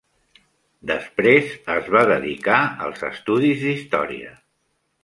Després 0.91 1.53
es 1.75 1.91
va 1.97 2.03
dedicar 2.13 2.59
als 2.87 3.07
estudis 3.13 3.63
d'història. 3.69 4.35